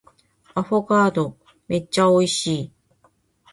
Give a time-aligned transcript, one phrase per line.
[0.55, 2.71] アフォガードめっちゃ美味しい